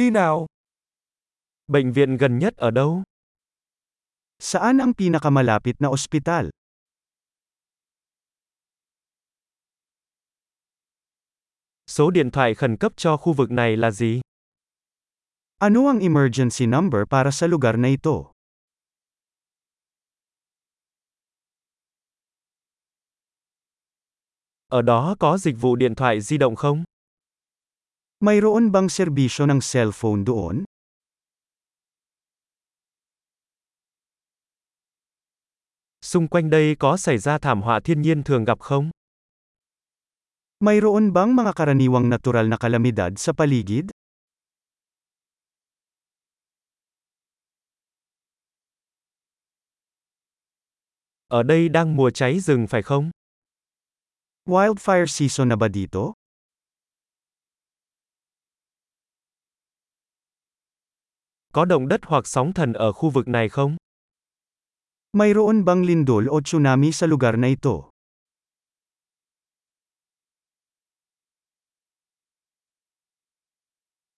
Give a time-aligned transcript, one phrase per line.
[0.00, 0.46] Đi nào.
[1.66, 3.02] Bệnh viện gần nhất ở đâu?
[4.38, 6.48] Saan ang pinakamalapit na ospital?
[11.86, 14.20] Số điện thoại khẩn cấp cho khu vực này là gì?
[15.58, 18.32] Ano ang emergency number para sa lugar na ito?
[24.68, 26.84] Ở đó có dịch vụ điện thoại di động không?
[28.20, 30.68] Mayroon bang serbisyo ng cellphone doon?
[36.04, 38.90] Xung quanh đây có xảy ra thảm họa thiên nhiên thường gặp không?
[40.60, 43.88] Mayroon bang mga karaniwang natural na kalamidad sa paligid?
[51.28, 53.10] Ở đây đang mùa cháy rừng phải không?
[54.44, 56.19] Wildfire season na ba dito?
[61.52, 63.76] Có động đất hoặc sóng thần ở khu vực này không?
[65.12, 67.70] Mayroon bang lindol o tsunami sa lugar na ito?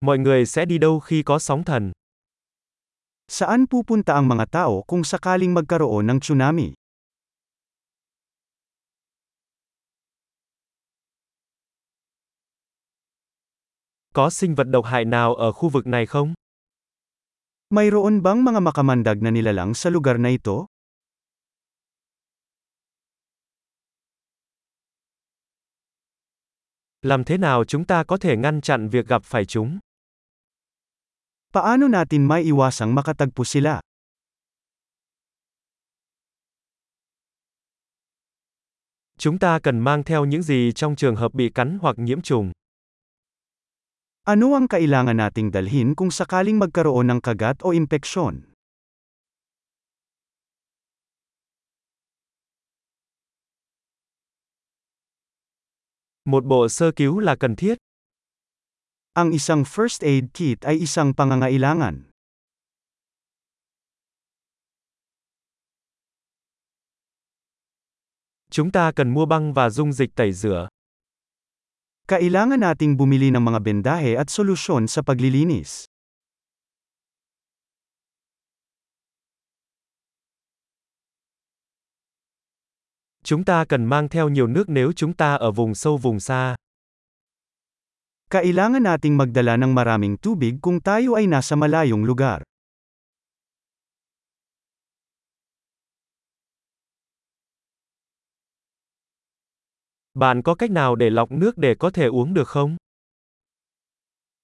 [0.00, 1.92] Mọi người sẽ đi đâu khi có sóng thần?
[3.28, 6.72] Saan pupunta ang mga tao kung sakaling magkaroon ng tsunami?
[14.12, 16.34] Có sinh vật độc hại nào ở khu vực này không?
[17.74, 20.70] Mayroon bang mga makamandag na nilalang sa lugar na ito?
[27.02, 29.78] Làm thế nào chúng ta có thể ngăn chặn việc gặp phải chúng?
[31.52, 33.80] Paano natin maiiwasang makatagpo sila?
[39.18, 42.52] Chúng ta cần mang theo những gì trong trường hợp bị cắn hoặc nhiễm trùng?
[44.24, 48.48] Ano ang kailangan nating dalhin kung sakaling magkaroon ng kagat o impeksyon?
[56.24, 57.76] Một bộ sơ cứu là cần thiết.
[59.12, 62.08] Ang isang first aid kit ay isang pangangailangan.
[68.50, 70.73] Chúng ta cần mua băng và dung dịch tẩy rửa.
[72.04, 75.88] Kailangan nating bumili ng mga bendahe at solusyon sa paglilinis.
[83.24, 86.56] Chúng ta cần mang theo nhiều nước nếu chúng ta ở vùng sâu vùng xa.
[88.28, 92.44] Kailangan nating magdala ng maraming tubig kung tayo ay nasa malayong lugar.
[100.14, 102.76] Bạn có cách nào để lọc nước để có thể uống được không?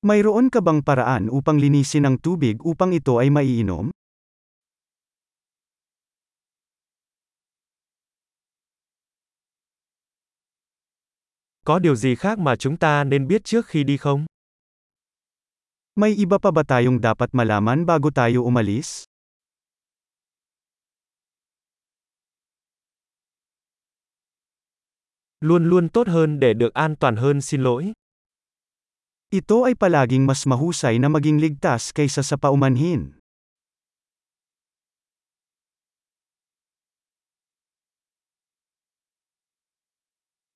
[0.03, 3.91] Mayroon ka bang paraan upang linisin ang tubig upang ito ay maiinom?
[11.66, 14.26] Có điều gì khác mà chúng ta nên biết trước khi đi không?
[15.94, 19.09] May iba pa ba tayong dapat malaman bago tayo umalis?
[25.40, 27.92] Luôn luôn tốt hơn để được an toàn hơn xin lỗi.
[29.30, 33.19] Ito ay palaging mas mahusay na maging ligtas kaysa sa paumanhin.